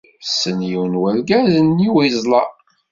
[0.23, 2.41] Tessen yiwen n wergaz n yiweẓla.